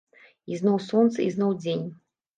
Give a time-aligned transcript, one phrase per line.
[0.55, 1.85] Ізноў сонца, ізноў дзень.